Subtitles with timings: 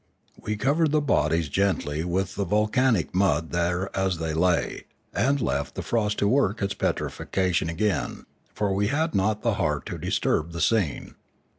[0.35, 5.75] We covered the bodies gently with the volcanic mud there as they lay, and left
[5.75, 8.25] the frost to work its petrifaction again,
[8.55, 11.13] for we had not the heart to disturb the scene.